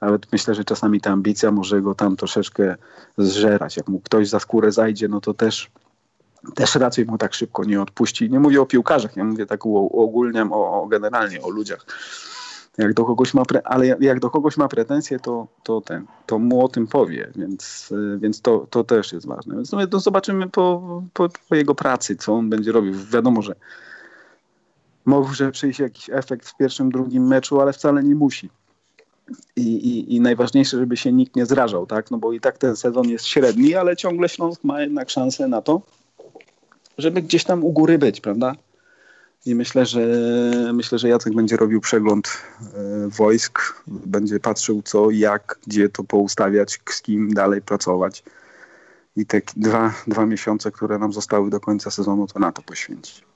[0.00, 2.76] Nawet myślę, że czasami ta ambicja może go tam troszeczkę
[3.18, 3.76] zżerać.
[3.76, 5.70] Jak mu ktoś za skórę zajdzie, no to też
[6.54, 8.30] też raczej mu tak szybko nie odpuści.
[8.30, 11.86] Nie mówię o piłkarzach, ja mówię tak ogólnie o, o generalnie o ludziach.
[12.78, 16.38] Jak do kogoś ma, pre, ale jak do kogoś ma pretensje, to, to, ten, to
[16.38, 19.54] mu o tym powie, więc, więc to, to też jest ważne.
[19.54, 22.94] Więc no, zobaczymy po, po, po jego pracy, co on będzie robił.
[23.12, 23.54] Wiadomo, że
[25.04, 28.50] może przyjść jakiś efekt w pierwszym, drugim meczu, ale wcale nie musi.
[29.56, 32.10] I, i, I, najważniejsze, żeby się nikt nie zrażał, tak?
[32.10, 35.62] No bo i tak ten sezon jest średni, ale ciągle Śląsk ma jednak szansę na
[35.62, 35.82] to,
[36.98, 38.54] żeby gdzieś tam u góry być, prawda?
[39.46, 40.00] I myślę, że
[40.72, 46.80] myślę, że Jacek będzie robił przegląd e, wojsk, będzie patrzył co, jak, gdzie to poustawiać,
[46.90, 48.22] z kim dalej pracować.
[49.16, 53.31] I te dwa, dwa miesiące, które nam zostały do końca sezonu, to na to poświęcić.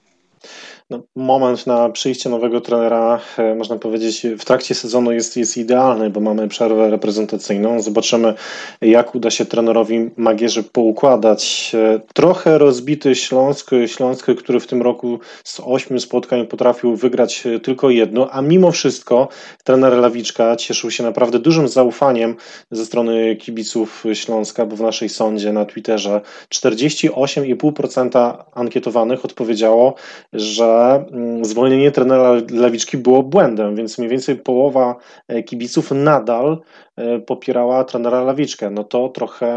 [0.90, 6.10] No, moment na przyjście nowego trenera, e, można powiedzieć, w trakcie sezonu jest, jest idealny,
[6.10, 7.82] bo mamy przerwę reprezentacyjną.
[7.82, 8.34] Zobaczymy,
[8.80, 11.72] jak uda się trenerowi Magierze poukładać.
[11.74, 17.90] E, trochę rozbity Śląsk, Śląsk, który w tym roku z ośmiu spotkań potrafił wygrać tylko
[17.90, 19.28] jedno, a mimo wszystko
[19.64, 22.36] trener Lawiczka cieszył się naprawdę dużym zaufaniem
[22.70, 26.20] ze strony kibiców Śląska, bo w naszej sądzie na Twitterze
[26.54, 29.94] 48,5% ankietowanych odpowiedziało,
[30.36, 34.96] że Mm, zwolnienie trenera Lewiczki było błędem, więc mniej więcej połowa
[35.28, 36.60] e, kibiców nadal
[36.96, 38.70] e, popierała trenera Lawiczkę.
[38.70, 39.48] No to trochę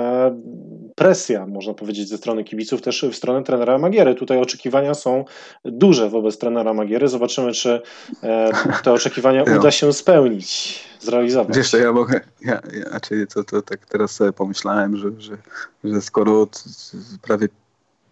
[0.96, 4.16] presja, można powiedzieć, ze strony kibiców, też w stronę trenera Magiery.
[4.16, 5.26] Tutaj oczekiwania są
[5.66, 7.08] duże wobec trenera Magiery.
[7.08, 7.82] Zobaczymy, czy
[8.24, 8.50] e,
[8.84, 11.58] te oczekiwania uda się spełnić, zrealizować.
[11.58, 12.62] Wiesz, ja mogę, ja,
[12.92, 15.38] ja, czyli to, to tak teraz sobie pomyślałem, że, że,
[15.84, 16.48] że skoro
[17.22, 17.48] prawie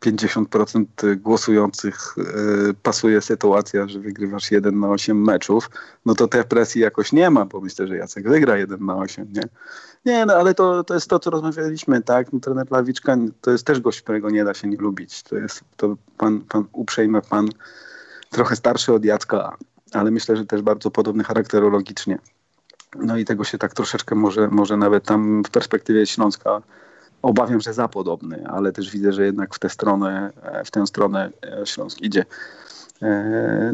[0.02, 2.24] 50% głosujących e,
[2.84, 5.70] pasuje sytuacja, że wygrywasz 1 na 8 meczów,
[6.06, 9.28] no to tej presji jakoś nie ma, bo myślę, że Jacek wygra 1 na 8,
[9.34, 9.44] nie?
[10.06, 12.34] Nie, no ale to, to jest to, co rozmawialiśmy, tak?
[12.34, 15.24] No, trener Lawiczka to jest też gość, którego nie da się nie lubić.
[15.24, 17.50] To jest to pan, pan uprzejmy pan,
[18.30, 19.58] trochę starszy od Jacka,
[19.94, 22.20] ale myślę, że też bardzo podobny charakterologicznie.
[22.96, 26.62] No i tego się tak troszeczkę może, może nawet tam w perspektywie Śląska
[27.22, 30.88] obawiam, że za podobny, ale też widzę, że jednak w tę stronę, e, w tę
[30.88, 32.26] stronę e, Śląsk idzie.
[33.02, 33.72] E,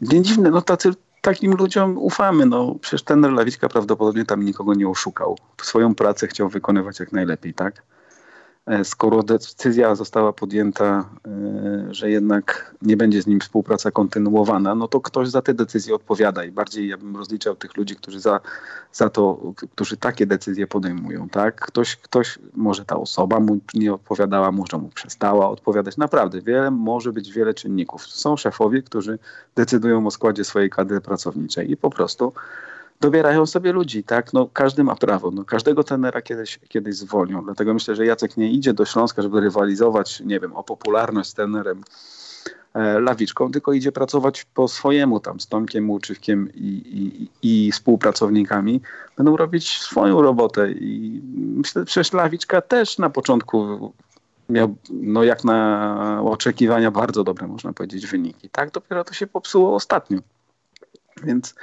[0.00, 2.46] nie dziwne, no tacy, takim ludziom ufamy.
[2.46, 5.38] No, przecież ten Lawiczka prawdopodobnie tam nikogo nie oszukał.
[5.62, 7.82] Swoją pracę chciał wykonywać jak najlepiej, tak?
[8.66, 14.88] E, skoro decyzja została podjęta, e, że jednak nie będzie z nim współpraca kontynuowana, no
[14.88, 18.40] to ktoś za te decyzje odpowiada i bardziej ja bym rozliczał tych ludzi, którzy za,
[18.92, 21.60] za to, którzy takie decyzje podejmują, tak?
[21.60, 25.96] Ktoś, ktoś, może ta osoba mu nie odpowiadała, może mu przestała odpowiadać.
[25.96, 28.06] Naprawdę, wiele, może być wiele czynników.
[28.06, 29.18] Są szefowie, którzy
[29.54, 32.32] decydują o składzie swojej kadry pracowniczej i po prostu
[33.00, 34.32] dobierają sobie ludzi, tak?
[34.32, 35.30] No, każdy ma prawo.
[35.30, 37.44] No, każdego tenera kiedyś, kiedyś zwolnią.
[37.44, 41.34] Dlatego myślę, że Jacek nie idzie do Śląska, żeby rywalizować, nie wiem, o popularność z
[41.34, 41.84] tenerem
[42.74, 48.80] e, Lawiczką, tylko idzie pracować po swojemu tam z Tomkiem Łuczywkiem i, i, i współpracownikami.
[49.16, 53.92] Będą robić swoją robotę i myślę, że przecież Lawiczka też na początku
[54.48, 58.48] miał, no jak na oczekiwania, bardzo dobre, można powiedzieć, wyniki.
[58.50, 60.18] Tak, dopiero to się popsuło ostatnio.
[61.22, 61.54] Więc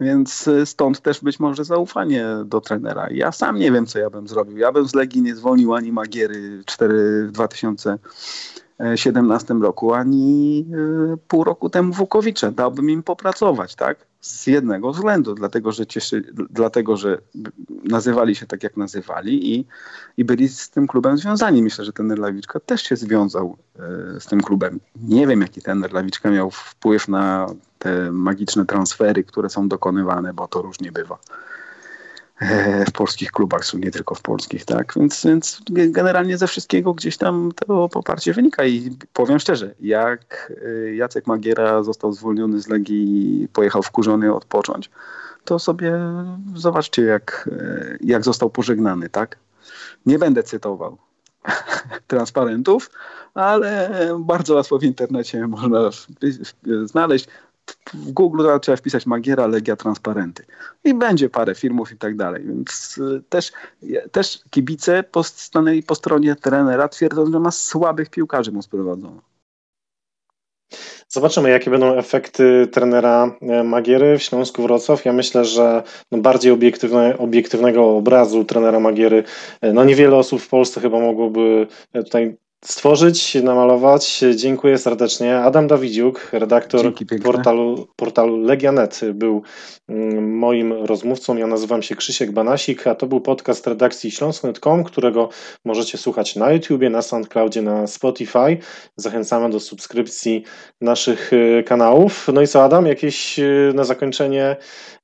[0.00, 3.08] więc y, stąd też być może zaufanie do trenera.
[3.10, 4.58] Ja sam nie wiem, co ja bym zrobił.
[4.58, 10.66] Ja bym z Legii nie zwolnił ani Magiery 4 w 2017 roku, ani
[11.14, 12.50] y, pół roku temu Wukowicza.
[12.50, 14.08] Dałbym im popracować, tak?
[14.20, 17.18] Z jednego względu, dlatego że, cieszy, dlatego, że
[17.84, 19.66] nazywali się tak, jak nazywali i,
[20.16, 21.62] i byli z tym klubem związani.
[21.62, 23.56] Myślę, że ten Lawiczka też się związał
[24.16, 24.80] y, z tym klubem.
[25.02, 27.46] Nie wiem, jaki ten Lawiczka miał wpływ na
[27.78, 31.18] te magiczne transfery, które są dokonywane, bo to różnie bywa
[32.40, 34.92] e, w polskich klubach, nie tylko w polskich, tak?
[34.96, 40.94] Więc, więc generalnie ze wszystkiego gdzieś tam to poparcie wynika i powiem szczerze, jak e,
[40.94, 44.90] Jacek Magiera został zwolniony z Legii i pojechał wkurzony odpocząć,
[45.44, 45.92] to sobie
[46.54, 49.38] zobaczcie, jak, e, jak został pożegnany, tak?
[50.06, 50.98] Nie będę cytował
[52.06, 52.90] transparentów,
[53.34, 55.90] ale bardzo łatwo w internecie można
[56.84, 57.28] znaleźć
[57.94, 60.44] w Google trzeba wpisać Magiera, Legia, Transparenty.
[60.84, 62.44] I będzie parę filmów i tak dalej.
[62.46, 63.52] Więc y, też,
[64.12, 69.22] też kibice stanęli po stronie trenera, twierdząc, że ma słabych piłkarzy mu sprowadzono.
[71.08, 75.04] Zobaczymy, jakie będą efekty trenera e, Magiery w Śląsku Wrocław.
[75.04, 75.82] Ja myślę, że
[76.12, 79.24] no bardziej obiektywne, obiektywnego obrazu trenera Magiery,
[79.60, 84.24] e, no niewiele osób w Polsce chyba mogłoby e, tutaj stworzyć, namalować.
[84.36, 85.38] Dziękuję serdecznie.
[85.38, 86.92] Adam Dawidziuk, redaktor
[87.22, 89.42] portalu, portalu Legianet, był
[89.88, 91.36] mm, moim rozmówcą.
[91.36, 95.28] Ja nazywam się Krzysiek Banasik, a to był podcast redakcji śląsk.com, którego
[95.64, 98.58] możecie słuchać na YouTubie, na SoundCloudzie, na Spotify.
[98.96, 100.44] Zachęcamy do subskrypcji
[100.80, 102.28] naszych y, kanałów.
[102.34, 104.56] No i co, Adam, jakieś y, na zakończenie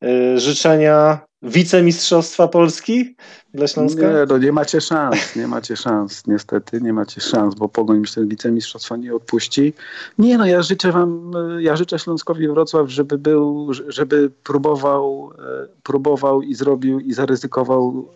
[0.05, 3.17] y, życzenia wicemistrzostwa Polski
[3.55, 4.03] dla Śląska?
[4.03, 8.27] Nie, no nie macie szans, nie macie szans, niestety nie macie szans, bo Pogoń myślę,
[8.27, 9.75] wicemistrzostwa nie odpuści.
[10.19, 16.43] Nie no, ja życzę wam, ja życzę Śląskowi Wrocław, żeby był, żeby próbował, e, próbował
[16.43, 18.09] i zrobił i zaryzykował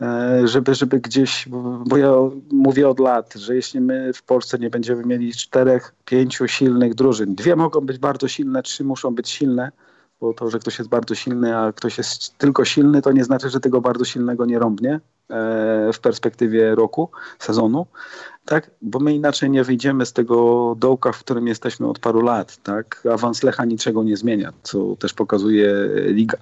[0.00, 1.48] e, e, żeby, żeby gdzieś,
[1.86, 2.12] bo ja
[2.52, 7.34] mówię od lat, że jeśli my w Polsce nie będziemy mieli czterech, pięciu silnych drużyn,
[7.34, 9.72] dwie mogą być bardzo silne, trzy muszą być silne,
[10.20, 13.50] bo to, że ktoś jest bardzo silny, a ktoś jest tylko silny, to nie znaczy,
[13.50, 15.00] że tego bardzo silnego nie rąbnie
[15.92, 17.86] w perspektywie roku, sezonu,
[18.44, 18.70] tak?
[18.82, 23.02] Bo my inaczej nie wyjdziemy z tego dołka, w którym jesteśmy od paru lat, tak?
[23.12, 25.74] Awans Lecha niczego nie zmienia, co też pokazuje
[26.06, 26.38] Liga.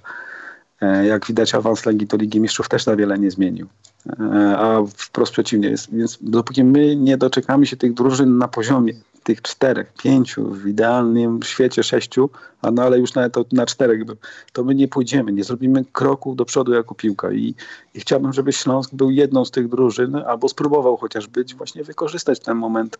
[0.81, 3.67] E, jak widać, awans Legii do Ligi Mistrzów też na wiele nie zmienił.
[4.19, 5.93] E, a wprost przeciwnie jest.
[5.93, 8.93] Więc dopóki my nie doczekamy się tych drużyn na poziomie
[9.25, 12.29] tych czterech, pięciu, w idealnym świecie sześciu,
[12.61, 14.01] a no ale już nawet na czterech,
[14.53, 17.55] to my nie pójdziemy, nie zrobimy kroku do przodu jako piłka i,
[17.93, 22.39] i chciałbym, żeby Śląsk był jedną z tych drużyn, albo spróbował chociaż być, właśnie wykorzystać
[22.39, 22.99] ten moment.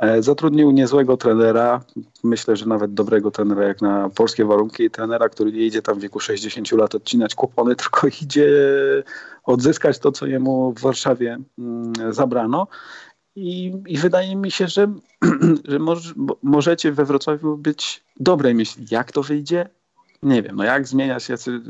[0.00, 1.80] E, zatrudnił niezłego trenera,
[2.24, 6.02] myślę, że nawet dobrego trenera jak na polskie warunki, trenera, który nie idzie tam w
[6.02, 8.48] wieku 60 lat odcinać kupony, tylko idzie
[9.44, 12.66] odzyskać to, co jemu w Warszawie mm, zabrano.
[13.36, 14.92] I, I, wydaje mi się, że,
[15.68, 18.86] że może, możecie we Wrocławiu być dobrej myśli.
[18.90, 19.68] Jak to wyjdzie?
[20.22, 20.56] Nie wiem.
[20.56, 21.60] No jak zmieniać jacy...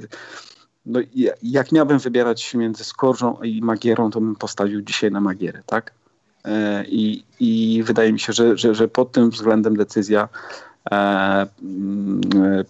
[0.87, 1.01] No,
[1.43, 5.93] jak miałbym wybierać między Skorżą i Magierą, to bym postawił dzisiaj na Magierę, tak?
[6.89, 10.29] I, i wydaje mi się, że, że, że pod tym względem decyzja
[10.91, 12.21] e, mm,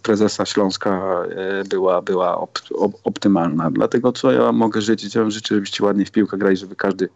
[0.03, 3.71] prezesa Śląska e, była, była op, op, optymalna.
[3.71, 5.15] Dlatego co ja mogę życzyć?
[5.15, 7.09] Ja wam życzę, żebyście ładnie w piłkę grali, żeby każdy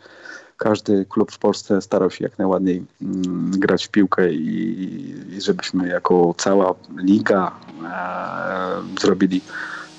[0.56, 5.88] każdy klub w Polsce starał się jak najładniej mm, grać w piłkę i, i żebyśmy
[5.88, 7.52] jako cała liga
[7.84, 9.40] e, zrobili,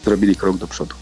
[0.03, 0.95] zrobili krok do przodu.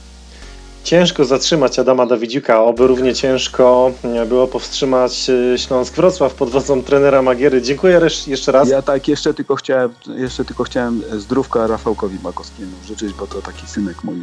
[0.88, 3.91] Ciężko zatrzymać Adama Dawidziuka, oby równie ciężko
[4.29, 7.61] było powstrzymać e, Śląsk Wrocław pod wodzą trenera Magiery.
[7.61, 8.69] Dziękuję jeszcze raz.
[8.69, 13.67] Ja tak jeszcze tylko chciałem, jeszcze tylko chciałem zdrówka Rafałkowi Makowskiemu życzyć, bo to taki
[13.67, 14.21] synek mój, e,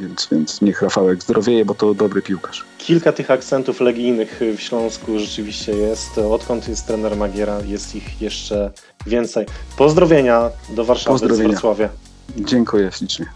[0.00, 2.64] więc, więc niech Rafałek zdrowieje, bo to dobry piłkarz.
[2.78, 6.18] Kilka tych akcentów legijnych w Śląsku rzeczywiście jest.
[6.18, 8.70] Odkąd jest trener Magiera, jest ich jeszcze
[9.06, 9.46] więcej.
[9.76, 11.48] Pozdrowienia do Warszawy Pozdrowienia.
[11.48, 11.88] z Wrocławia.
[12.36, 13.26] Dziękuję ślicznie.